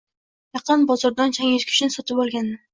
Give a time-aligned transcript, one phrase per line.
[0.57, 2.61] Yaqinda bozordan changyutgichini sotib olgandim.